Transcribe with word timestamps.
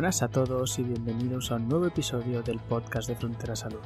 Buenas 0.00 0.22
a 0.22 0.30
todos 0.30 0.78
y 0.78 0.82
bienvenidos 0.82 1.52
a 1.52 1.56
un 1.56 1.68
nuevo 1.68 1.86
episodio 1.86 2.42
del 2.42 2.58
podcast 2.58 3.06
de 3.06 3.16
Frontera 3.16 3.54
Salud. 3.54 3.82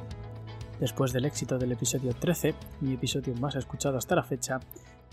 Después 0.79 1.11
del 1.11 1.25
éxito 1.25 1.57
del 1.57 1.73
episodio 1.73 2.13
13, 2.13 2.55
mi 2.79 2.93
episodio 2.93 3.35
más 3.35 3.55
escuchado 3.55 3.97
hasta 3.97 4.15
la 4.15 4.23
fecha, 4.23 4.61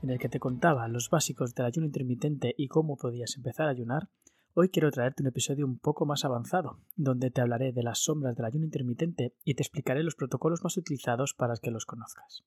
en 0.00 0.10
el 0.10 0.20
que 0.20 0.28
te 0.28 0.38
contaba 0.38 0.86
los 0.86 1.10
básicos 1.10 1.56
del 1.56 1.66
ayuno 1.66 1.88
intermitente 1.88 2.54
y 2.56 2.68
cómo 2.68 2.96
podías 2.96 3.34
empezar 3.36 3.66
a 3.66 3.72
ayunar, 3.72 4.10
hoy 4.54 4.68
quiero 4.68 4.92
traerte 4.92 5.24
un 5.24 5.26
episodio 5.26 5.66
un 5.66 5.80
poco 5.80 6.06
más 6.06 6.24
avanzado, 6.24 6.78
donde 6.94 7.32
te 7.32 7.40
hablaré 7.40 7.72
de 7.72 7.82
las 7.82 7.98
sombras 7.98 8.36
del 8.36 8.46
ayuno 8.46 8.66
intermitente 8.66 9.34
y 9.42 9.54
te 9.54 9.64
explicaré 9.64 10.04
los 10.04 10.14
protocolos 10.14 10.62
más 10.62 10.76
utilizados 10.76 11.34
para 11.34 11.56
que 11.56 11.72
los 11.72 11.84
conozcas. 11.84 12.44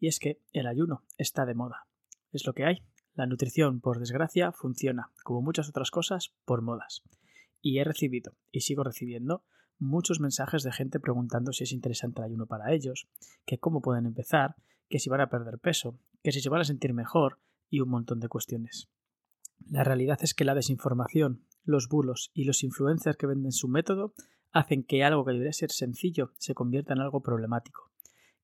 Y 0.00 0.08
es 0.08 0.18
que 0.18 0.42
el 0.52 0.66
ayuno 0.66 1.04
está 1.16 1.46
de 1.46 1.54
moda. 1.54 1.86
Es 2.32 2.44
lo 2.44 2.54
que 2.54 2.64
hay. 2.64 2.82
La 3.14 3.26
nutrición, 3.26 3.80
por 3.80 4.00
desgracia, 4.00 4.50
funciona, 4.50 5.12
como 5.22 5.42
muchas 5.42 5.68
otras 5.68 5.92
cosas, 5.92 6.34
por 6.44 6.60
modas. 6.60 7.04
Y 7.62 7.78
he 7.78 7.84
recibido, 7.84 8.36
y 8.50 8.60
sigo 8.60 8.84
recibiendo, 8.84 9.44
muchos 9.78 10.20
mensajes 10.20 10.62
de 10.62 10.72
gente 10.72 11.00
preguntando 11.00 11.52
si 11.52 11.64
es 11.64 11.72
interesante 11.72 12.20
el 12.20 12.26
ayuno 12.26 12.46
para 12.46 12.72
ellos, 12.72 13.08
que 13.46 13.58
cómo 13.58 13.80
pueden 13.80 14.04
empezar, 14.04 14.56
que 14.88 14.98
si 14.98 15.08
van 15.08 15.22
a 15.22 15.30
perder 15.30 15.58
peso, 15.58 15.98
que 16.22 16.32
si 16.32 16.40
se 16.40 16.50
van 16.50 16.60
a 16.60 16.64
sentir 16.64 16.92
mejor 16.92 17.38
y 17.70 17.80
un 17.80 17.88
montón 17.88 18.20
de 18.20 18.28
cuestiones. 18.28 18.90
La 19.70 19.84
realidad 19.84 20.18
es 20.22 20.34
que 20.34 20.44
la 20.44 20.54
desinformación, 20.54 21.46
los 21.64 21.88
bulos 21.88 22.30
y 22.34 22.44
los 22.44 22.62
influencers 22.62 23.16
que 23.16 23.26
venden 23.26 23.52
su 23.52 23.68
método 23.68 24.12
hacen 24.50 24.84
que 24.84 25.04
algo 25.04 25.24
que 25.24 25.32
debería 25.32 25.52
ser 25.52 25.70
sencillo 25.70 26.32
se 26.38 26.54
convierta 26.54 26.92
en 26.92 27.00
algo 27.00 27.22
problemático, 27.22 27.90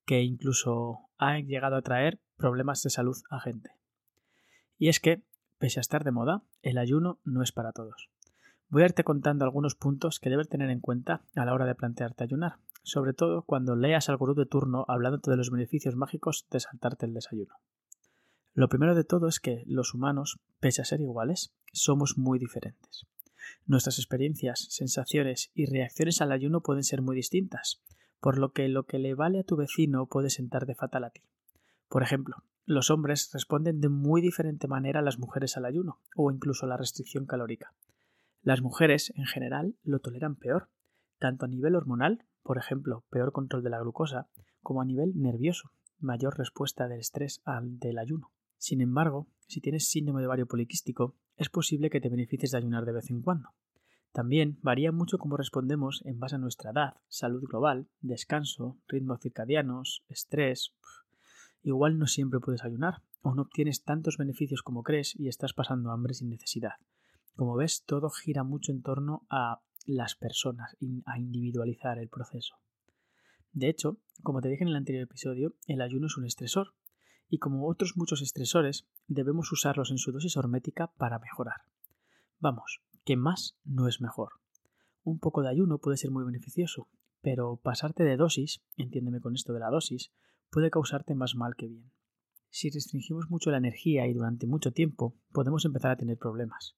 que 0.06 0.22
incluso 0.22 1.10
ha 1.18 1.38
llegado 1.40 1.76
a 1.76 1.82
traer 1.82 2.20
problemas 2.36 2.82
de 2.82 2.90
salud 2.90 3.16
a 3.30 3.40
gente. 3.40 3.70
Y 4.78 4.88
es 4.88 5.00
que, 5.00 5.22
pese 5.58 5.80
a 5.80 5.82
estar 5.82 6.04
de 6.04 6.12
moda, 6.12 6.44
el 6.62 6.78
ayuno 6.78 7.20
no 7.24 7.42
es 7.42 7.52
para 7.52 7.72
todos. 7.72 8.08
Voy 8.70 8.82
a 8.82 8.86
irte 8.86 9.02
contando 9.02 9.46
algunos 9.46 9.74
puntos 9.74 10.20
que 10.20 10.28
debes 10.28 10.48
tener 10.50 10.68
en 10.68 10.80
cuenta 10.80 11.22
a 11.34 11.46
la 11.46 11.54
hora 11.54 11.64
de 11.64 11.74
plantearte 11.74 12.24
ayunar, 12.24 12.58
sobre 12.82 13.14
todo 13.14 13.42
cuando 13.42 13.76
leas 13.76 14.10
al 14.10 14.18
gurú 14.18 14.34
de 14.34 14.44
turno 14.44 14.84
hablándote 14.88 15.30
de 15.30 15.38
los 15.38 15.50
beneficios 15.50 15.96
mágicos 15.96 16.46
de 16.50 16.60
saltarte 16.60 17.06
el 17.06 17.14
desayuno. 17.14 17.54
Lo 18.52 18.68
primero 18.68 18.94
de 18.94 19.04
todo 19.04 19.26
es 19.26 19.40
que 19.40 19.62
los 19.66 19.94
humanos, 19.94 20.38
pese 20.60 20.82
a 20.82 20.84
ser 20.84 21.00
iguales, 21.00 21.54
somos 21.72 22.18
muy 22.18 22.38
diferentes. 22.38 23.06
Nuestras 23.64 23.98
experiencias, 23.98 24.66
sensaciones 24.68 25.50
y 25.54 25.64
reacciones 25.64 26.20
al 26.20 26.32
ayuno 26.32 26.60
pueden 26.60 26.84
ser 26.84 27.00
muy 27.00 27.16
distintas, 27.16 27.80
por 28.20 28.36
lo 28.36 28.52
que 28.52 28.68
lo 28.68 28.84
que 28.84 28.98
le 28.98 29.14
vale 29.14 29.40
a 29.40 29.44
tu 29.44 29.56
vecino 29.56 30.06
puede 30.06 30.28
sentar 30.28 30.66
de 30.66 30.74
fatal 30.74 31.04
a 31.04 31.10
ti. 31.10 31.22
Por 31.88 32.02
ejemplo, 32.02 32.36
los 32.66 32.90
hombres 32.90 33.30
responden 33.32 33.80
de 33.80 33.88
muy 33.88 34.20
diferente 34.20 34.68
manera 34.68 35.00
a 35.00 35.02
las 35.02 35.18
mujeres 35.18 35.56
al 35.56 35.64
ayuno 35.64 36.00
o 36.16 36.30
incluso 36.30 36.66
a 36.66 36.68
la 36.68 36.76
restricción 36.76 37.24
calórica. 37.24 37.72
Las 38.48 38.62
mujeres, 38.62 39.12
en 39.14 39.26
general, 39.26 39.76
lo 39.82 39.98
toleran 39.98 40.34
peor, 40.34 40.70
tanto 41.18 41.44
a 41.44 41.48
nivel 41.48 41.74
hormonal 41.74 42.24
por 42.42 42.56
ejemplo, 42.56 43.04
peor 43.10 43.30
control 43.30 43.62
de 43.62 43.68
la 43.68 43.78
glucosa, 43.78 44.30
como 44.62 44.80
a 44.80 44.86
nivel 44.86 45.12
nervioso, 45.16 45.70
mayor 45.98 46.38
respuesta 46.38 46.88
del 46.88 47.00
estrés 47.00 47.42
al 47.44 47.78
del 47.78 47.98
ayuno. 47.98 48.32
Sin 48.56 48.80
embargo, 48.80 49.28
si 49.48 49.60
tienes 49.60 49.90
síndrome 49.90 50.22
de 50.22 50.28
ovario 50.28 50.46
poliquístico, 50.46 51.14
es 51.36 51.50
posible 51.50 51.90
que 51.90 52.00
te 52.00 52.08
beneficies 52.08 52.52
de 52.52 52.56
ayunar 52.56 52.86
de 52.86 52.92
vez 52.92 53.10
en 53.10 53.20
cuando. 53.20 53.50
También 54.12 54.58
varía 54.62 54.92
mucho 54.92 55.18
cómo 55.18 55.36
respondemos 55.36 56.00
en 56.06 56.18
base 56.18 56.36
a 56.36 56.38
nuestra 56.38 56.70
edad, 56.70 56.94
salud 57.06 57.44
global, 57.46 57.90
descanso, 58.00 58.78
ritmos 58.88 59.20
circadianos, 59.20 60.06
estrés. 60.08 60.72
Igual 61.62 61.98
no 61.98 62.06
siempre 62.06 62.40
puedes 62.40 62.64
ayunar, 62.64 63.02
o 63.20 63.34
no 63.34 63.42
obtienes 63.42 63.84
tantos 63.84 64.16
beneficios 64.16 64.62
como 64.62 64.84
crees 64.84 65.14
y 65.20 65.28
estás 65.28 65.52
pasando 65.52 65.90
hambre 65.90 66.14
sin 66.14 66.30
necesidad. 66.30 66.76
Como 67.38 67.54
ves, 67.54 67.84
todo 67.86 68.10
gira 68.10 68.42
mucho 68.42 68.72
en 68.72 68.82
torno 68.82 69.24
a 69.30 69.62
las 69.86 70.16
personas, 70.16 70.76
a 71.06 71.20
individualizar 71.20 72.00
el 72.00 72.08
proceso. 72.08 72.56
De 73.52 73.68
hecho, 73.68 74.00
como 74.24 74.40
te 74.40 74.48
dije 74.48 74.64
en 74.64 74.70
el 74.70 74.74
anterior 74.74 75.04
episodio, 75.04 75.54
el 75.68 75.80
ayuno 75.80 76.08
es 76.08 76.16
un 76.16 76.26
estresor, 76.26 76.74
y 77.28 77.38
como 77.38 77.68
otros 77.68 77.92
muchos 77.94 78.22
estresores, 78.22 78.88
debemos 79.06 79.52
usarlos 79.52 79.92
en 79.92 79.98
su 79.98 80.10
dosis 80.10 80.36
hormética 80.36 80.88
para 80.96 81.20
mejorar. 81.20 81.60
Vamos, 82.40 82.82
que 83.04 83.16
más 83.16 83.56
no 83.62 83.86
es 83.86 84.00
mejor. 84.00 84.32
Un 85.04 85.20
poco 85.20 85.42
de 85.42 85.50
ayuno 85.50 85.78
puede 85.78 85.96
ser 85.96 86.10
muy 86.10 86.24
beneficioso, 86.24 86.88
pero 87.20 87.60
pasarte 87.62 88.02
de 88.02 88.16
dosis, 88.16 88.64
entiéndeme 88.76 89.20
con 89.20 89.36
esto 89.36 89.52
de 89.52 89.60
la 89.60 89.70
dosis, 89.70 90.10
puede 90.50 90.72
causarte 90.72 91.14
más 91.14 91.36
mal 91.36 91.54
que 91.54 91.68
bien. 91.68 91.92
Si 92.50 92.68
restringimos 92.68 93.30
mucho 93.30 93.52
la 93.52 93.58
energía 93.58 94.08
y 94.08 94.12
durante 94.12 94.48
mucho 94.48 94.72
tiempo, 94.72 95.14
podemos 95.30 95.64
empezar 95.64 95.92
a 95.92 95.96
tener 95.96 96.18
problemas. 96.18 96.76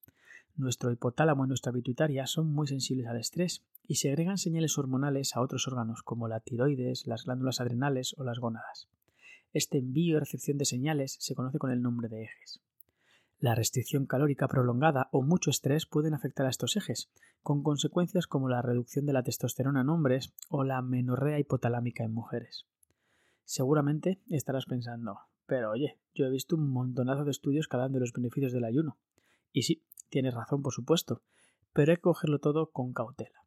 Nuestro 0.61 0.93
hipotálamo 0.93 1.47
y 1.47 1.49
nuestra 1.49 1.73
pituitaria 1.73 2.27
son 2.27 2.53
muy 2.53 2.67
sensibles 2.67 3.07
al 3.07 3.17
estrés 3.17 3.65
y 3.89 3.95
segregan 3.95 4.37
señales 4.37 4.77
hormonales 4.77 5.35
a 5.35 5.41
otros 5.41 5.67
órganos 5.67 6.03
como 6.03 6.29
la 6.29 6.41
tiroides, 6.41 7.07
las 7.07 7.25
glándulas 7.25 7.63
adrenales 7.63 8.15
o 8.19 8.25
las 8.25 8.41
gónadas. 8.41 8.87
Este 9.55 9.79
envío 9.79 10.19
y 10.19 10.21
recepción 10.21 10.59
de 10.59 10.67
señales 10.67 11.17
se 11.19 11.35
conoce 11.35 11.59
con 11.59 11.71
el 11.71 11.81
nombre 11.81 12.11
de 12.11 12.25
ejes. 12.25 12.61
La 13.39 13.55
restricción 13.55 14.05
calórica 14.05 14.49
prolongada 14.49 15.09
o 15.13 15.23
mucho 15.23 15.49
estrés 15.49 15.87
pueden 15.87 16.13
afectar 16.13 16.45
a 16.45 16.51
estos 16.51 16.77
ejes, 16.77 17.09
con 17.43 17.63
consecuencias 17.63 18.27
como 18.27 18.51
la 18.51 18.61
reducción 18.61 19.07
de 19.07 19.15
la 19.15 19.23
testosterona 19.23 19.81
en 19.81 19.89
hombres 19.89 20.35
o 20.51 20.63
la 20.63 20.83
menorrea 20.83 21.39
hipotalámica 21.39 22.05
en 22.05 22.13
mujeres. 22.13 22.67
Seguramente 23.45 24.21
estarás 24.29 24.67
pensando, 24.67 25.21
pero 25.47 25.71
oye, 25.71 25.97
yo 26.15 26.27
he 26.27 26.31
visto 26.31 26.55
un 26.55 26.69
montonazo 26.69 27.25
de 27.25 27.31
estudios 27.31 27.67
que 27.67 27.77
hablan 27.77 27.93
de 27.93 28.01
los 28.01 28.13
beneficios 28.13 28.53
del 28.53 28.65
ayuno. 28.65 28.99
Y 29.53 29.63
sí, 29.63 29.83
Tienes 30.11 30.35
razón, 30.35 30.63
por 30.63 30.73
supuesto, 30.73 31.23
pero 31.73 31.93
hay 31.93 31.97
que 31.97 32.03
cogerlo 32.03 32.41
todo 32.41 32.71
con 32.71 32.93
cautela. 32.93 33.45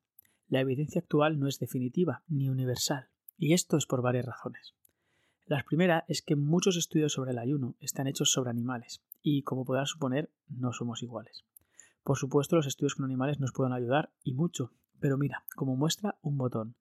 La 0.47 0.62
evidencia 0.62 1.01
actual 1.01 1.40
no 1.40 1.47
es 1.47 1.59
definitiva 1.59 2.24
ni 2.28 2.50
universal, 2.50 3.09
y 3.38 3.53
esto 3.53 3.78
es 3.78 3.85
por 3.85 4.01
varias 4.01 4.25
razones. 4.25 4.74
La 5.46 5.62
primera 5.63 6.06
es 6.07 6.22
que 6.22 6.38
muchos 6.38 6.78
estudios 6.78 7.12
sobre 7.12 7.31
el 7.31 7.38
ayuno 7.38 7.75
están 7.81 8.07
hechos 8.07 8.31
sobre 8.31 8.50
animales, 8.50 9.03
y 9.22 9.44
como 9.44 9.66
podrás 9.66 9.90
suponer, 9.90 10.31
no 10.47 10.72
somos 10.72 11.03
iguales. 11.03 11.44
Por 12.03 12.18
supuesto, 12.18 12.56
los 12.56 12.66
estudios 12.66 12.95
con 12.95 13.06
animales 13.06 13.41
nos 13.41 13.51
pueden 13.51 13.74
ayudar, 13.74 14.13
y 14.24 14.34
mucho, 14.34 14.72
pero 15.01 15.18
mira, 15.18 15.44
como 15.56 15.75
muestra 15.75 16.18
un 16.22 16.38
botón. 16.38 16.75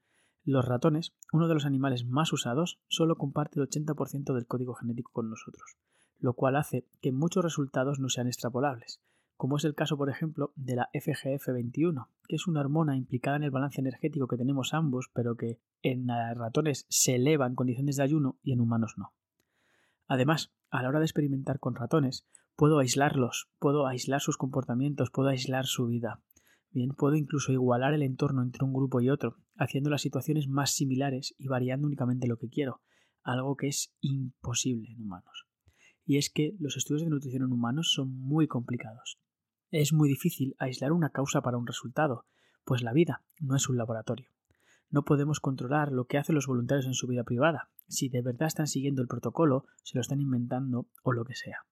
Los 0.45 0.65
ratones, 0.65 1.13
uno 1.33 1.49
de 1.49 1.55
los 1.55 1.67
animales 1.67 2.05
más 2.05 2.33
usados, 2.33 2.79
solo 2.87 3.17
comparte 3.17 3.59
el 3.59 3.69
80% 3.69 4.33
del 4.33 4.47
código 4.47 4.75
genético 4.75 5.11
con 5.13 5.29
nosotros, 5.29 5.77
lo 6.19 6.35
cual 6.35 6.55
hace 6.55 6.87
que 7.01 7.11
muchos 7.11 7.43
resultados 7.43 7.99
no 7.99 8.09
sean 8.09 8.29
extrapolables, 8.29 9.01
como 9.43 9.57
es 9.57 9.65
el 9.65 9.75
caso, 9.75 9.99
por 9.99 10.09
ejemplo, 10.09 10.53
de 10.55 10.77
la 10.77 10.89
FGF21, 10.95 12.07
que 12.29 12.37
es 12.37 12.47
una 12.47 12.61
hormona 12.61 12.97
implicada 12.97 13.39
en 13.39 13.43
el 13.43 13.51
balance 13.51 13.81
energético 13.81 14.29
que 14.29 14.37
tenemos 14.37 14.73
ambos, 14.73 15.11
pero 15.13 15.35
que 15.35 15.59
en 15.83 16.07
ratones 16.07 16.87
se 16.89 17.17
eleva 17.17 17.49
en 17.49 17.57
condiciones 17.57 17.97
de 17.97 18.05
ayuno 18.05 18.39
y 18.45 18.53
en 18.53 18.61
humanos 18.61 18.95
no. 18.99 19.15
Además, 20.07 20.53
a 20.71 20.81
la 20.81 20.91
hora 20.91 21.01
de 21.01 21.07
experimentar 21.07 21.59
con 21.59 21.75
ratones, 21.75 22.25
puedo 22.55 22.79
aislarlos, 22.79 23.51
puedo 23.59 23.89
aislar 23.89 24.21
sus 24.21 24.37
comportamientos, 24.37 25.11
puedo 25.11 25.31
aislar 25.31 25.67
su 25.67 25.89
vida. 25.89 26.23
Bien, 26.71 26.91
puedo 26.91 27.17
incluso 27.17 27.51
igualar 27.51 27.95
el 27.95 28.03
entorno 28.03 28.43
entre 28.43 28.65
un 28.65 28.73
grupo 28.73 29.01
y 29.01 29.11
otro, 29.11 29.39
haciendo 29.57 29.91
las 29.91 30.03
situaciones 30.03 30.47
más 30.47 30.71
similares 30.71 31.35
y 31.37 31.49
variando 31.49 31.89
únicamente 31.89 32.29
lo 32.29 32.37
que 32.37 32.49
quiero, 32.49 32.81
algo 33.25 33.57
que 33.57 33.67
es 33.67 33.93
imposible 33.99 34.93
en 34.93 35.01
humanos. 35.01 35.49
Y 36.05 36.19
es 36.19 36.31
que 36.31 36.55
los 36.61 36.77
estudios 36.77 37.03
de 37.03 37.11
nutrición 37.11 37.43
en 37.43 37.53
humanos 37.53 37.91
son 37.93 38.17
muy 38.17 38.47
complicados. 38.47 39.19
Es 39.73 39.95
muy 39.95 40.11
difícil 40.11 40.55
aislar 40.59 40.93
una 40.93 41.09
causa 41.09 41.41
para 41.41 41.57
un 41.57 41.67
resultado, 41.67 42.27
pues 42.67 42.83
la 42.83 42.93
vida 42.93 43.23
no 43.41 43.57
es 43.57 43.71
un 43.71 43.79
laboratorio. 43.79 44.29
No 44.91 45.03
podemos 45.03 45.41
controlar 45.41 45.93
lo 45.93 46.05
que 46.05 46.19
hacen 46.19 46.35
los 46.35 46.47
voluntarios 46.47 46.85
en 46.85 46.93
su 46.93 47.07
vida 47.07 47.25
privada, 47.25 47.71
si 47.89 48.11
de 48.11 48.21
verdad 48.21 48.49
están 48.49 48.67
siguiendo 48.67 49.01
el 49.01 49.09
protocolo, 49.09 49.65
se 49.83 49.97
lo 49.97 50.03
están 50.03 50.21
inventando 50.21 50.89
o 51.03 51.13
lo 51.13 51.25
que 51.25 51.35
sea. 51.35 51.65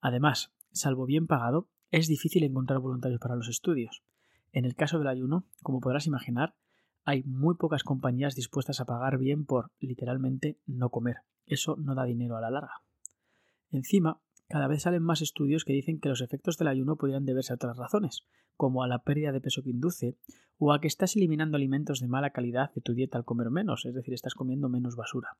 Además, 0.00 0.50
salvo 0.72 1.06
bien 1.06 1.28
pagado, 1.28 1.68
es 1.92 2.08
difícil 2.08 2.42
encontrar 2.42 2.80
voluntarios 2.80 3.20
para 3.20 3.36
los 3.36 3.48
estudios. 3.48 4.02
En 4.50 4.64
el 4.64 4.74
caso 4.74 4.98
del 4.98 5.06
ayuno, 5.06 5.44
como 5.62 5.78
podrás 5.78 6.08
imaginar, 6.08 6.56
hay 7.04 7.22
muy 7.22 7.54
pocas 7.54 7.84
compañías 7.84 8.34
dispuestas 8.34 8.80
a 8.80 8.84
pagar 8.84 9.16
bien 9.16 9.46
por, 9.46 9.70
literalmente, 9.78 10.58
no 10.66 10.90
comer. 10.90 11.18
Eso 11.46 11.76
no 11.76 11.94
da 11.94 12.02
dinero 12.02 12.36
a 12.36 12.40
la 12.40 12.50
larga. 12.50 12.82
Encima, 13.70 14.20
cada 14.48 14.66
vez 14.66 14.82
salen 14.82 15.02
más 15.02 15.20
estudios 15.20 15.64
que 15.64 15.74
dicen 15.74 16.00
que 16.00 16.08
los 16.08 16.22
efectos 16.22 16.56
del 16.56 16.68
ayuno 16.68 16.96
podrían 16.96 17.26
deberse 17.26 17.52
a 17.52 17.56
otras 17.56 17.76
razones, 17.76 18.22
como 18.56 18.82
a 18.82 18.88
la 18.88 19.02
pérdida 19.02 19.30
de 19.30 19.40
peso 19.40 19.62
que 19.62 19.70
induce, 19.70 20.16
o 20.56 20.72
a 20.72 20.80
que 20.80 20.88
estás 20.88 21.16
eliminando 21.16 21.56
alimentos 21.56 22.00
de 22.00 22.08
mala 22.08 22.30
calidad 22.30 22.72
de 22.74 22.80
tu 22.80 22.94
dieta 22.94 23.18
al 23.18 23.24
comer 23.24 23.50
menos, 23.50 23.84
es 23.84 23.94
decir, 23.94 24.14
estás 24.14 24.34
comiendo 24.34 24.68
menos 24.68 24.96
basura. 24.96 25.36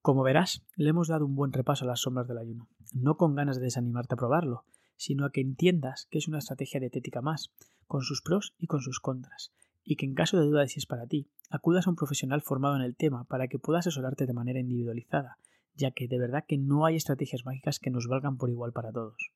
Como 0.00 0.24
verás, 0.24 0.66
le 0.74 0.90
hemos 0.90 1.08
dado 1.08 1.24
un 1.24 1.36
buen 1.36 1.52
repaso 1.52 1.84
a 1.84 1.88
las 1.88 2.00
sombras 2.00 2.26
del 2.26 2.38
ayuno, 2.38 2.68
no 2.92 3.16
con 3.16 3.36
ganas 3.36 3.58
de 3.58 3.64
desanimarte 3.64 4.14
a 4.14 4.18
probarlo, 4.18 4.64
sino 4.96 5.24
a 5.24 5.30
que 5.30 5.40
entiendas 5.40 6.08
que 6.10 6.18
es 6.18 6.26
una 6.26 6.38
estrategia 6.38 6.80
dietética 6.80 7.22
más, 7.22 7.52
con 7.86 8.02
sus 8.02 8.22
pros 8.22 8.54
y 8.58 8.66
con 8.66 8.80
sus 8.80 8.98
contras, 8.98 9.52
y 9.84 9.96
que 9.96 10.06
en 10.06 10.14
caso 10.14 10.38
de 10.38 10.46
duda 10.46 10.62
de 10.62 10.68
si 10.68 10.80
es 10.80 10.86
para 10.86 11.06
ti, 11.06 11.30
acudas 11.50 11.86
a 11.86 11.90
un 11.90 11.96
profesional 11.96 12.42
formado 12.42 12.74
en 12.74 12.82
el 12.82 12.96
tema 12.96 13.24
para 13.24 13.46
que 13.46 13.60
pueda 13.60 13.78
asesorarte 13.78 14.26
de 14.26 14.32
manera 14.32 14.58
individualizada, 14.58 15.38
ya 15.74 15.90
que 15.90 16.08
de 16.08 16.18
verdad 16.18 16.44
que 16.46 16.58
no 16.58 16.86
hay 16.86 16.96
estrategias 16.96 17.44
mágicas 17.44 17.78
que 17.78 17.90
nos 17.90 18.06
valgan 18.06 18.36
por 18.36 18.50
igual 18.50 18.72
para 18.72 18.92
todos. 18.92 19.32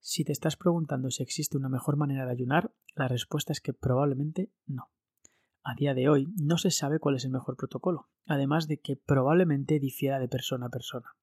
Si 0.00 0.24
te 0.24 0.32
estás 0.32 0.56
preguntando 0.56 1.10
si 1.10 1.22
existe 1.22 1.56
una 1.56 1.68
mejor 1.68 1.96
manera 1.96 2.26
de 2.26 2.32
ayunar, 2.32 2.74
la 2.94 3.08
respuesta 3.08 3.52
es 3.52 3.60
que 3.60 3.72
probablemente 3.72 4.50
no. 4.66 4.90
A 5.62 5.74
día 5.76 5.94
de 5.94 6.08
hoy 6.08 6.26
no 6.36 6.58
se 6.58 6.72
sabe 6.72 6.98
cuál 6.98 7.14
es 7.14 7.24
el 7.24 7.30
mejor 7.30 7.56
protocolo, 7.56 8.08
además 8.26 8.66
de 8.66 8.80
que 8.80 8.96
probablemente 8.96 9.78
difiera 9.78 10.18
de 10.18 10.28
persona 10.28 10.66
a 10.66 10.70
persona. 10.70 11.14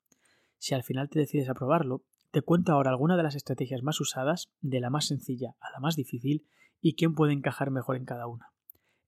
Si 0.58 0.76
al 0.76 0.84
final 0.84 1.10
te 1.10 1.20
decides 1.20 1.50
a 1.50 1.54
probarlo, 1.54 2.06
te 2.32 2.42
cuento 2.42 2.72
ahora 2.72 2.90
algunas 2.90 3.18
de 3.18 3.24
las 3.24 3.36
estrategias 3.36 3.84
más 3.84 4.00
usadas, 4.00 4.50
de 4.62 4.80
la 4.80 4.90
más 4.90 5.08
sencilla 5.08 5.56
a 5.60 5.72
la 5.72 5.80
más 5.80 5.96
difícil, 5.96 6.48
y 6.80 6.96
quién 6.96 7.16
puede 7.16 7.34
encajar 7.34 7.72
mejor 7.72 7.98
en 7.98 8.06
cada 8.06 8.28
una. 8.28 8.54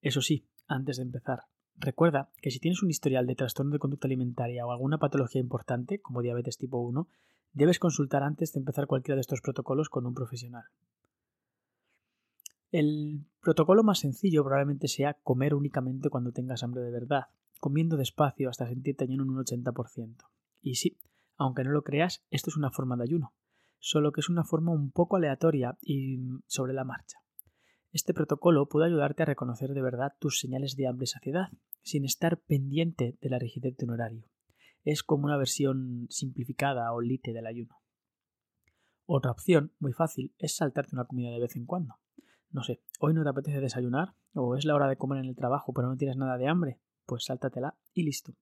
Eso 0.02 0.22
sí, 0.22 0.50
antes 0.68 0.98
de 0.98 1.04
empezar, 1.04 1.44
recuerda 1.78 2.30
que 2.42 2.52
si 2.52 2.60
tienes 2.60 2.84
un 2.84 2.90
historial 2.90 3.28
de 3.28 3.36
trastorno 3.36 3.74
de 3.74 3.80
conducta 3.80 4.08
alimentaria 4.08 4.66
o 4.66 4.72
alguna 4.72 4.98
patología 4.98 5.42
importante, 5.42 6.00
como 6.00 6.22
diabetes 6.22 6.58
tipo 6.58 6.80
1, 6.80 7.08
debes 7.54 7.80
consultar 7.80 8.24
antes 8.24 8.54
de 8.54 8.60
empezar 8.60 8.88
cualquiera 8.88 9.16
de 9.16 9.22
estos 9.22 9.42
protocolos 9.42 9.90
con 9.90 10.06
un 10.06 10.14
profesional. 10.14 10.66
El 12.72 13.26
protocolo 13.42 13.84
más 13.84 14.00
sencillo 14.00 14.44
probablemente 14.44 14.88
sea 14.88 15.16
comer 15.16 15.54
únicamente 15.54 16.10
cuando 16.10 16.32
tengas 16.32 16.64
hambre 16.64 16.82
de 16.82 16.92
verdad, 16.92 17.26
comiendo 17.60 17.98
despacio 17.98 18.50
hasta 18.50 18.68
sentirte 18.68 19.08
lleno 19.08 19.24
en 19.24 19.32
un 19.32 19.44
80%. 19.44 20.16
Y 20.62 20.76
sí, 20.76 20.98
aunque 21.38 21.64
no 21.64 21.72
lo 21.72 21.84
creas, 21.84 22.24
esto 22.30 22.50
es 22.50 22.56
una 22.56 22.72
forma 22.72 22.96
de 22.96 23.04
ayuno, 23.04 23.34
solo 23.80 24.12
que 24.12 24.22
es 24.22 24.30
una 24.30 24.44
forma 24.44 24.72
un 24.72 24.92
poco 24.92 25.18
aleatoria 25.18 25.78
y 25.82 26.20
sobre 26.48 26.74
la 26.74 26.86
marcha. 26.86 27.21
Este 27.92 28.14
protocolo 28.14 28.70
puede 28.70 28.86
ayudarte 28.88 29.24
a 29.24 29.26
reconocer 29.26 29.74
de 29.74 29.82
verdad 29.82 30.14
tus 30.18 30.40
señales 30.40 30.78
de 30.78 30.88
hambre 30.88 31.04
y 31.04 31.08
saciedad, 31.08 31.50
sin 31.82 32.06
estar 32.06 32.40
pendiente 32.40 33.18
de 33.22 33.30
la 33.30 33.38
rigidez 33.38 33.76
de 33.76 33.86
un 33.86 33.92
horario. 33.92 34.24
Es 34.86 35.04
como 35.04 35.26
una 35.26 35.38
versión 35.38 36.08
simplificada 36.10 36.94
o 36.94 37.02
lite 37.02 37.34
del 37.34 37.46
ayuno. 37.46 37.82
Otra 39.06 39.32
opción, 39.32 39.74
muy 39.80 39.92
fácil, 39.92 40.34
es 40.38 40.56
saltarte 40.56 40.96
una 40.96 41.04
comida 41.04 41.32
de 41.32 41.42
vez 41.42 41.58
en 41.58 41.66
cuando. 41.66 41.96
No 42.50 42.64
sé, 42.64 42.82
hoy 43.02 43.14
no 43.14 43.24
te 43.24 43.30
apetece 43.30 43.60
desayunar, 43.60 44.16
o 44.34 44.56
es 44.56 44.64
la 44.64 44.74
hora 44.74 44.88
de 44.88 44.96
comer 44.96 45.20
en 45.20 45.30
el 45.30 45.36
trabajo 45.36 45.74
pero 45.74 45.90
no 45.90 45.98
tienes 45.98 46.16
nada 46.16 46.38
de 46.38 46.48
hambre, 46.48 46.80
pues 47.06 47.26
sáltatela 47.26 47.78
y 47.94 48.04
listo. 48.04 48.36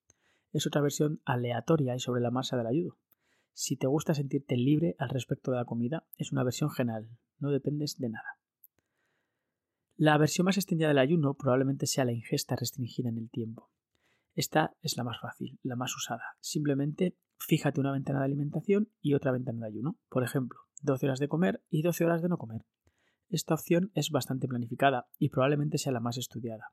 Es 0.52 0.68
otra 0.68 0.81
versión 0.81 1.22
aleatoria 1.25 1.95
y 1.95 2.00
sobre 2.00 2.22
la 2.22 2.30
masa 2.30 2.56
del 2.56 2.68
ayuno. 2.68 2.98
Si 3.54 3.78
te 3.78 3.88
gusta 3.88 4.13
sentirte 4.13 4.56
libre 4.57 4.95
al 5.00 5.10
respecto 5.10 5.50
de 5.52 5.57
la 5.57 5.66
comida, 5.66 6.06
es 6.18 6.31
una 6.31 6.44
versión 6.44 6.69
general, 6.69 7.10
no 7.40 7.50
dependes 7.50 7.98
de 7.98 8.10
nada. 8.10 8.38
La 10.01 10.18
versión 10.18 10.46
más 10.46 10.56
extendida 10.56 10.88
del 10.88 10.98
ayuno 10.98 11.34
probablemente 11.34 11.86
sea 11.86 12.06
la 12.06 12.13
ingesta 12.13 12.56
restringida 12.56 13.10
en 13.10 13.18
el 13.18 13.30
tiempo. 13.30 13.69
Esta 14.34 14.74
es 14.81 14.96
la 14.96 15.04
más 15.04 15.19
fácil, 15.19 15.60
la 15.62 15.75
más 15.75 15.94
usada. 15.94 16.24
Simplemente 16.40 17.18
fíjate 17.38 17.81
una 17.81 17.92
ventana 17.92 18.19
de 18.19 18.25
alimentación 18.28 18.90
y 19.01 19.13
otra 19.13 19.34
ventana 19.34 19.60
de 19.60 19.68
ayuno. 19.74 19.98
Por 20.07 20.24
ejemplo, 20.24 20.57
12 20.84 21.06
horas 21.06 21.19
de 21.19 21.28
comer 21.28 21.62
y 21.69 21.81
12 21.81 22.06
horas 22.06 22.22
de 22.22 22.30
no 22.30 22.38
comer. 22.38 22.62
Esta 23.28 23.54
opción 23.54 23.92
es 23.94 24.10
bastante 24.10 24.48
planificada 24.48 25.10
y 25.18 25.31
probablemente 25.31 25.78
sea 25.78 25.92
la 25.92 26.00
más 26.00 26.18
estudiada. 26.18 26.72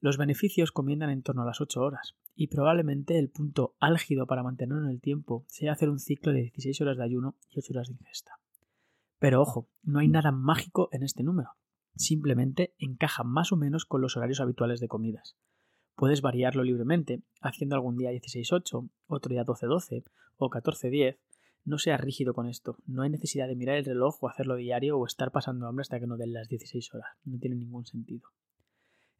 Los 0.00 0.16
beneficios 0.16 0.72
comienzan 0.72 1.10
en 1.10 1.20
torno 1.20 1.42
a 1.42 1.46
las 1.46 1.60
8 1.60 1.78
horas 1.78 2.16
y 2.34 2.46
probablemente 2.46 3.18
el 3.18 3.28
punto 3.28 3.76
álgido 3.80 4.26
para 4.26 4.42
mantenerlo 4.42 4.84
en 4.84 4.92
el 4.92 5.02
tiempo 5.02 5.44
sea 5.46 5.72
hacer 5.72 5.90
un 5.90 5.98
ciclo 5.98 6.32
de 6.32 6.40
16 6.40 6.80
horas 6.80 6.96
de 6.96 7.04
ayuno 7.04 7.36
y 7.50 7.58
8 7.58 7.70
horas 7.74 7.88
de 7.88 7.96
ingesta. 8.00 8.32
Pero 9.18 9.42
ojo, 9.42 9.68
no 9.82 9.98
hay 9.98 10.08
nada 10.08 10.32
mágico 10.32 10.88
en 10.90 11.02
este 11.02 11.22
número 11.22 11.50
simplemente 11.96 12.74
encaja 12.78 13.24
más 13.24 13.52
o 13.52 13.56
menos 13.56 13.84
con 13.84 14.00
los 14.00 14.16
horarios 14.16 14.40
habituales 14.40 14.80
de 14.80 14.88
comidas. 14.88 15.36
Puedes 15.94 16.22
variarlo 16.22 16.64
libremente, 16.64 17.22
haciendo 17.40 17.76
algún 17.76 17.96
día 17.96 18.12
16-8, 18.12 18.88
otro 19.06 19.30
día 19.30 19.44
12-12 19.44 20.04
o 20.36 20.50
14-10. 20.50 21.18
No 21.64 21.78
seas 21.78 22.00
rígido 22.00 22.34
con 22.34 22.48
esto, 22.48 22.78
no 22.86 23.02
hay 23.02 23.10
necesidad 23.10 23.46
de 23.46 23.54
mirar 23.54 23.76
el 23.76 23.84
reloj 23.84 24.16
o 24.20 24.28
hacerlo 24.28 24.56
diario 24.56 24.98
o 24.98 25.06
estar 25.06 25.30
pasando 25.30 25.66
hambre 25.66 25.82
hasta 25.82 26.00
que 26.00 26.06
no 26.06 26.16
den 26.16 26.32
las 26.32 26.48
16 26.48 26.92
horas, 26.94 27.10
no 27.24 27.38
tiene 27.38 27.56
ningún 27.56 27.86
sentido. 27.86 28.30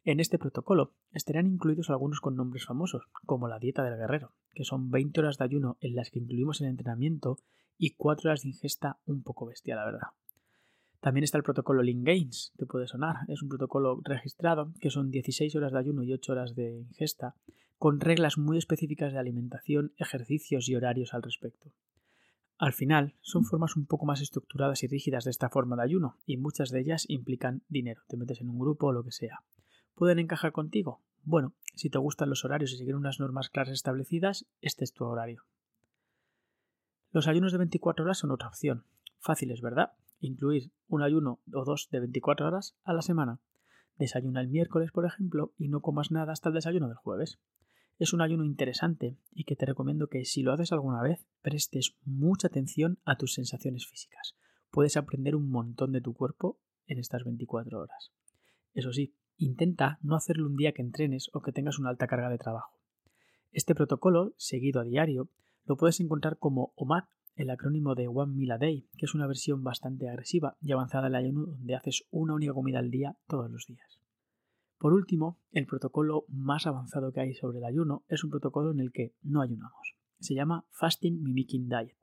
En 0.03 0.19
este 0.19 0.37
protocolo 0.37 0.91
estarían 1.13 1.47
incluidos 1.47 1.89
algunos 1.89 2.19
con 2.19 2.35
nombres 2.35 2.65
famosos, 2.65 3.03
como 3.25 3.47
la 3.47 3.59
dieta 3.59 3.83
del 3.83 3.95
guerrero, 3.95 4.33
que 4.53 4.65
son 4.65 4.91
20 4.91 5.21
horas 5.21 5.37
de 5.37 5.45
ayuno 5.45 5.77
en 5.79 5.95
las 5.95 6.11
que 6.11 6.19
incluimos 6.19 6.59
el 6.59 6.67
entrenamiento 6.67 7.37
y 7.77 7.91
4 7.91 8.29
horas 8.29 8.41
de 8.41 8.49
ingesta 8.49 8.99
un 9.05 9.23
poco 9.23 9.45
bestia, 9.45 9.77
la 9.77 9.85
verdad. 9.85 10.07
También 11.03 11.25
está 11.25 11.37
el 11.37 11.43
protocolo 11.43 11.83
Link 11.83 12.05
Gains, 12.05 12.53
te 12.55 12.65
puede 12.65 12.87
sonar. 12.87 13.17
Es 13.27 13.41
un 13.43 13.49
protocolo 13.49 13.99
registrado 14.05 14.71
que 14.79 14.89
son 14.89 15.11
16 15.11 15.53
horas 15.57 15.73
de 15.73 15.79
ayuno 15.79 16.01
y 16.01 16.13
8 16.13 16.31
horas 16.31 16.55
de 16.55 16.77
ingesta, 16.77 17.35
con 17.77 17.99
reglas 17.99 18.37
muy 18.37 18.57
específicas 18.57 19.11
de 19.11 19.19
alimentación, 19.19 19.91
ejercicios 19.97 20.69
y 20.69 20.77
horarios 20.77 21.13
al 21.13 21.21
respecto. 21.21 21.73
Al 22.57 22.71
final, 22.71 23.15
son 23.19 23.43
formas 23.43 23.75
un 23.75 23.85
poco 23.85 24.05
más 24.05 24.21
estructuradas 24.21 24.81
y 24.83 24.87
rígidas 24.87 25.25
de 25.25 25.31
esta 25.31 25.49
forma 25.49 25.75
de 25.75 25.83
ayuno, 25.83 26.19
y 26.25 26.37
muchas 26.37 26.69
de 26.69 26.79
ellas 26.79 27.03
implican 27.09 27.63
dinero. 27.67 28.03
Te 28.07 28.15
metes 28.15 28.39
en 28.39 28.47
un 28.47 28.57
grupo 28.57 28.87
o 28.87 28.93
lo 28.93 29.03
que 29.03 29.11
sea. 29.11 29.43
¿Pueden 29.95 30.19
encajar 30.19 30.53
contigo? 30.53 31.01
Bueno, 31.23 31.53
si 31.75 31.89
te 31.89 31.97
gustan 31.97 32.29
los 32.29 32.45
horarios 32.45 32.71
y 32.71 32.77
siguen 32.77 32.95
unas 32.95 33.19
normas 33.19 33.49
claras 33.49 33.73
establecidas, 33.73 34.45
este 34.61 34.85
es 34.85 34.93
tu 34.93 35.03
horario. 35.03 35.43
Los 37.11 37.27
ayunos 37.27 37.51
de 37.51 37.57
24 37.57 38.05
horas 38.05 38.19
son 38.19 38.31
otra 38.31 38.47
opción. 38.47 38.85
Fáciles, 39.19 39.59
¿verdad? 39.59 39.91
Incluir 40.25 40.71
un 40.87 41.01
ayuno 41.01 41.39
o 41.53 41.65
dos 41.65 41.89
de 41.91 41.99
24 41.99 42.47
horas 42.47 42.75
a 42.83 42.93
la 42.93 43.01
semana. 43.01 43.39
Desayuna 43.97 44.41
el 44.41 44.47
miércoles, 44.47 44.91
por 44.91 45.05
ejemplo, 45.05 45.53
y 45.57 45.67
no 45.67 45.81
comas 45.81 46.11
nada 46.11 46.33
hasta 46.33 46.49
el 46.49 46.55
desayuno 46.55 46.87
del 46.87 46.97
jueves. 46.97 47.39
Es 47.99 48.13
un 48.13 48.21
ayuno 48.21 48.43
interesante 48.43 49.17
y 49.31 49.43
que 49.43 49.55
te 49.55 49.65
recomiendo 49.65 50.07
que 50.07 50.25
si 50.25 50.41
lo 50.41 50.51
haces 50.51 50.71
alguna 50.71 51.01
vez 51.01 51.25
prestes 51.41 51.95
mucha 52.03 52.47
atención 52.47 52.99
a 53.05 53.17
tus 53.17 53.33
sensaciones 53.33 53.85
físicas. 53.85 54.35
Puedes 54.71 54.97
aprender 54.97 55.35
un 55.35 55.49
montón 55.49 55.91
de 55.91 56.01
tu 56.01 56.13
cuerpo 56.13 56.59
en 56.87 56.97
estas 56.97 57.23
24 57.23 57.79
horas. 57.79 58.11
Eso 58.73 58.91
sí, 58.91 59.13
intenta 59.37 59.99
no 60.01 60.15
hacerlo 60.15 60.47
un 60.47 60.55
día 60.55 60.71
que 60.71 60.81
entrenes 60.81 61.29
o 61.33 61.41
que 61.41 61.51
tengas 61.51 61.77
una 61.77 61.89
alta 61.89 62.07
carga 62.07 62.29
de 62.29 62.39
trabajo. 62.39 62.79
Este 63.51 63.75
protocolo, 63.75 64.33
seguido 64.37 64.81
a 64.81 64.83
diario, 64.83 65.29
lo 65.65 65.77
puedes 65.77 65.99
encontrar 65.99 66.37
como 66.37 66.73
OMAD 66.75 67.03
el 67.35 67.49
acrónimo 67.49 67.95
de 67.95 68.07
One 68.07 68.33
Meal 68.33 68.51
a 68.51 68.57
Day, 68.57 68.87
que 68.97 69.05
es 69.05 69.15
una 69.15 69.27
versión 69.27 69.63
bastante 69.63 70.09
agresiva 70.09 70.57
y 70.61 70.71
avanzada 70.71 71.05
del 71.05 71.15
ayuno 71.15 71.45
donde 71.45 71.75
haces 71.75 72.05
una 72.11 72.33
única 72.33 72.53
comida 72.53 72.79
al 72.79 72.91
día 72.91 73.17
todos 73.27 73.49
los 73.49 73.65
días. 73.65 73.99
Por 74.77 74.93
último, 74.93 75.39
el 75.51 75.65
protocolo 75.65 76.25
más 76.27 76.67
avanzado 76.67 77.11
que 77.13 77.21
hay 77.21 77.33
sobre 77.33 77.59
el 77.59 77.65
ayuno 77.65 78.03
es 78.09 78.23
un 78.23 78.29
protocolo 78.29 78.71
en 78.71 78.81
el 78.81 78.91
que 78.91 79.15
no 79.21 79.41
ayunamos. 79.41 79.95
Se 80.19 80.35
llama 80.35 80.65
Fasting 80.71 81.23
Mimicking 81.23 81.69
Diet. 81.69 81.97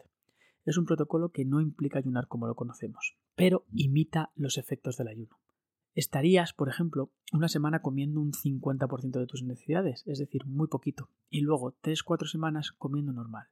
Es 0.65 0.79
un 0.79 0.87
protocolo 0.87 1.31
que 1.31 1.45
no 1.45 1.61
implica 1.61 1.99
ayunar 1.99 2.27
como 2.27 2.47
lo 2.47 2.55
conocemos, 2.55 3.17
pero 3.35 3.65
imita 3.73 4.31
los 4.35 4.59
efectos 4.59 4.97
del 4.97 5.09
ayuno. 5.09 5.39
Estarías, 5.95 6.53
por 6.53 6.69
ejemplo, 6.69 7.11
una 7.33 7.49
semana 7.49 7.83
comiendo 7.83 8.21
un 8.21 8.33
50% 8.33 9.19
de 9.19 9.27
tus 9.27 9.43
necesidades, 9.43 10.07
es 10.07 10.19
decir, 10.19 10.47
muy 10.47 10.69
poquito, 10.69 11.11
y 11.29 11.41
luego 11.41 11.75
3-4 11.83 12.31
semanas 12.31 12.73
comiendo 12.73 13.13
normal. 13.13 13.49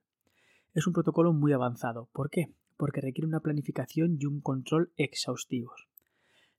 Es 0.78 0.86
un 0.86 0.92
protocolo 0.92 1.32
muy 1.32 1.52
avanzado. 1.52 2.08
¿Por 2.12 2.30
qué? 2.30 2.54
Porque 2.76 3.00
requiere 3.00 3.26
una 3.26 3.40
planificación 3.40 4.16
y 4.20 4.26
un 4.26 4.40
control 4.40 4.92
exhaustivos. 4.96 5.88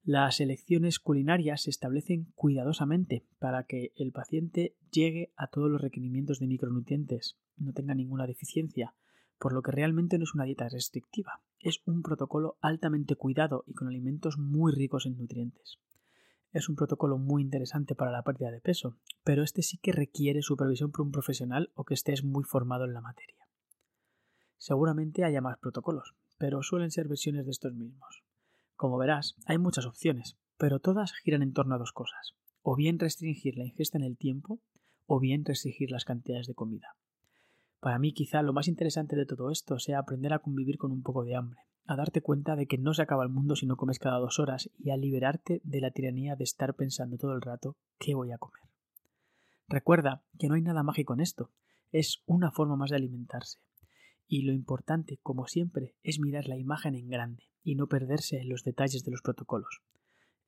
Las 0.03 0.41
elecciones 0.41 0.99
culinarias 0.99 1.61
se 1.61 1.69
establecen 1.69 2.25
cuidadosamente 2.35 3.25
para 3.39 3.63
que 3.63 3.93
el 3.95 4.11
paciente 4.11 4.75
llegue 4.91 5.31
a 5.37 5.47
todos 5.47 5.71
los 5.71 5.79
requerimientos 5.79 6.39
de 6.39 6.47
micronutrientes, 6.47 7.37
no 7.55 7.71
tenga 7.71 7.95
ninguna 7.95 8.27
deficiencia, 8.27 8.93
por 9.39 9.53
lo 9.53 9.61
que 9.61 9.71
realmente 9.71 10.17
no 10.17 10.25
es 10.25 10.35
una 10.35 10.43
dieta 10.43 10.67
restrictiva, 10.67 11.41
es 11.61 11.81
un 11.85 12.01
protocolo 12.01 12.57
altamente 12.59 13.15
cuidado 13.15 13.63
y 13.67 13.73
con 13.73 13.87
alimentos 13.87 14.37
muy 14.37 14.73
ricos 14.73 15.05
en 15.05 15.15
nutrientes. 15.15 15.79
Es 16.51 16.67
un 16.67 16.75
protocolo 16.75 17.17
muy 17.17 17.41
interesante 17.41 17.95
para 17.95 18.11
la 18.11 18.23
pérdida 18.23 18.51
de 18.51 18.59
peso, 18.59 18.97
pero 19.23 19.43
este 19.43 19.61
sí 19.61 19.77
que 19.77 19.93
requiere 19.93 20.41
supervisión 20.41 20.91
por 20.91 21.05
un 21.05 21.13
profesional 21.13 21.71
o 21.73 21.85
que 21.85 21.93
estés 21.93 22.25
muy 22.25 22.43
formado 22.43 22.83
en 22.83 22.93
la 22.93 22.99
materia. 22.99 23.38
Seguramente 24.59 25.23
haya 25.23 25.41
más 25.41 25.57
protocolos, 25.57 26.13
pero 26.37 26.61
suelen 26.61 26.91
ser 26.91 27.07
versiones 27.07 27.45
de 27.45 27.51
estos 27.51 27.73
mismos. 27.73 28.23
Como 28.75 28.97
verás, 28.97 29.35
hay 29.45 29.57
muchas 29.57 29.85
opciones, 29.85 30.37
pero 30.57 30.79
todas 30.79 31.13
giran 31.13 31.41
en 31.41 31.53
torno 31.53 31.75
a 31.75 31.79
dos 31.79 31.93
cosas. 31.93 32.35
o 32.61 32.75
bien 32.75 32.99
restringir 32.99 33.57
la 33.57 33.65
ingesta 33.65 33.97
en 33.97 34.03
el 34.03 34.17
tiempo, 34.17 34.59
o 35.07 35.19
bien 35.19 35.45
restringir 35.45 35.89
las 35.91 36.03
cantidades 36.03 36.45
de 36.45 36.53
comida. 36.53 36.97
Para 37.79 37.97
mí 37.97 38.13
quizá 38.13 38.41
lo 38.41 38.51
más 38.51 38.67
interesante 38.67 39.15
de 39.15 39.25
todo 39.25 39.49
esto 39.49 39.79
sea 39.79 39.99
aprender 39.99 40.33
a 40.33 40.39
convivir 40.39 40.77
con 40.77 40.91
un 40.91 41.01
poco 41.01 41.23
de 41.23 41.35
hambre, 41.35 41.61
a 41.87 41.95
darte 41.95 42.21
cuenta 42.21 42.57
de 42.57 42.67
que 42.67 42.77
no 42.77 42.93
se 42.93 43.01
acaba 43.01 43.23
el 43.23 43.29
mundo 43.29 43.55
si 43.55 43.65
no 43.65 43.77
comes 43.77 43.97
cada 43.97 44.19
dos 44.19 44.39
horas 44.39 44.69
y 44.77 44.89
a 44.89 44.97
liberarte 44.97 45.61
de 45.63 45.81
la 45.81 45.91
tiranía 45.91 46.35
de 46.35 46.43
estar 46.43 46.75
pensando 46.75 47.17
todo 47.17 47.33
el 47.33 47.41
rato 47.41 47.77
qué 47.97 48.13
voy 48.13 48.31
a 48.33 48.37
comer. 48.37 48.61
Recuerda 49.69 50.21
que 50.37 50.49
no 50.49 50.55
hay 50.55 50.61
nada 50.61 50.83
mágico 50.83 51.13
en 51.13 51.21
esto, 51.21 51.49
es 51.91 52.21
una 52.25 52.51
forma 52.51 52.75
más 52.75 52.89
de 52.89 52.97
alimentarse. 52.97 53.59
Y 54.31 54.43
lo 54.43 54.53
importante, 54.53 55.17
como 55.23 55.47
siempre, 55.47 55.95
es 56.03 56.19
mirar 56.19 56.47
la 56.47 56.55
imagen 56.55 56.93
en 56.93 57.09
grande 57.09 57.49
y 57.63 57.73
no 57.73 57.87
perderse 57.87 58.37
en 58.37 58.47
los 58.47 58.63
detalles 58.63 59.03
de 59.03 59.09
los 59.09 59.23
protocolos. 59.23 59.81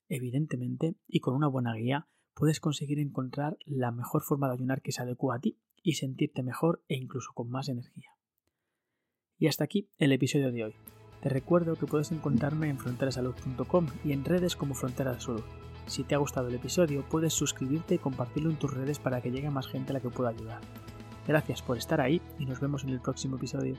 Evidentemente, 0.08 0.96
y 1.08 1.20
con 1.20 1.34
una 1.34 1.48
buena 1.48 1.74
guía, 1.74 2.08
puedes 2.36 2.60
conseguir 2.60 3.00
encontrar 3.00 3.58
la 3.66 3.92
mejor 3.92 4.22
forma 4.22 4.48
de 4.48 4.54
ayunar 4.54 4.84
que 4.84 4.92
se 4.92 5.02
adecua 5.02 5.38
a 5.38 5.40
ti 5.40 5.58
y 5.82 5.94
sentirte 5.94 6.44
mejor 6.44 6.84
e 6.90 6.96
incluso 6.96 7.32
con 7.34 7.50
más 7.50 7.70
energía. 7.70 8.12
Y 9.40 9.48
hasta 9.48 9.64
aquí 9.64 9.90
el 9.98 10.12
episodio 10.12 10.52
de 10.52 10.64
hoy. 10.64 10.76
Te 11.24 11.30
recuerdo 11.30 11.76
que 11.76 11.88
puedes 11.88 12.12
encontrarme 12.12 12.70
en 12.70 12.78
fronterasalud.com 12.78 13.88
y 14.04 14.12
en 14.12 14.26
redes 14.26 14.56
como 14.56 14.76
Frontera 14.76 15.20
Salud. 15.20 15.44
Si 15.88 16.04
te 16.04 16.14
ha 16.14 16.20
gustado 16.20 16.50
el 16.50 16.56
episodio, 16.56 17.04
puedes 17.10 17.34
suscribirte 17.34 17.96
y 17.96 18.00
compartirlo 18.00 18.52
en 18.52 18.60
tus 18.60 18.72
redes 18.72 19.00
para 19.00 19.22
que 19.22 19.32
llegue 19.32 19.50
más 19.50 19.68
gente 19.68 19.92
a 19.92 19.94
la 19.94 20.02
que 20.02 20.10
pueda 20.10 20.30
ayudar. 20.30 20.62
Gracias 21.28 21.62
por 21.62 21.78
estar 21.78 22.02
ahí 22.02 22.22
y 22.40 22.46
nos 22.46 22.60
vemos 22.60 22.84
en 22.84 22.90
el 22.90 23.00
próximo 23.00 23.38
episodio. 23.38 23.76